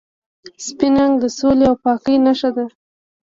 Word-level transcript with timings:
سپین 0.65 0.93
رنګ 0.99 1.13
د 1.19 1.25
سولې 1.37 1.65
او 1.69 1.75
پاکۍ 1.83 2.15
نښه 2.25 2.49
ده. 2.55 2.65